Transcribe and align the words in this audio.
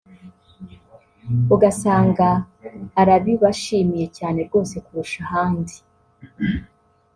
ugasanga 1.55 2.27
arabibashimiye 3.01 4.05
cyane 4.17 4.39
rwose 4.47 4.75
kurusha 4.85 5.19
ahandi 5.27 5.75